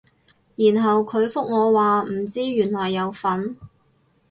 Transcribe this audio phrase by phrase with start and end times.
[0.55, 3.55] 然後佢覆我話唔知原來有分